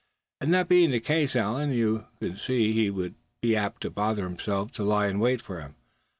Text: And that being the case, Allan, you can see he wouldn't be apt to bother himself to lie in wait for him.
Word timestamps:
And 0.39 0.51
that 0.51 0.67
being 0.67 0.89
the 0.89 0.99
case, 0.99 1.35
Allan, 1.35 1.73
you 1.73 2.07
can 2.19 2.35
see 2.35 2.71
he 2.73 2.89
wouldn't 2.89 3.17
be 3.39 3.55
apt 3.55 3.81
to 3.83 3.91
bother 3.91 4.23
himself 4.23 4.71
to 4.71 4.83
lie 4.83 5.05
in 5.05 5.19
wait 5.19 5.41
for 5.41 5.61
him. 5.61 5.75